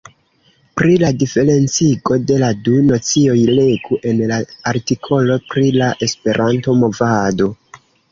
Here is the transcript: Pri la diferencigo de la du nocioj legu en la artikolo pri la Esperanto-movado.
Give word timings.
Pri 0.79 0.93
la 1.01 1.09
diferencigo 1.23 2.15
de 2.31 2.37
la 2.43 2.47
du 2.67 2.73
nocioj 2.87 3.35
legu 3.59 3.99
en 4.13 4.23
la 4.31 4.39
artikolo 4.71 5.37
pri 5.53 5.67
la 5.77 5.91
Esperanto-movado. 6.09 7.51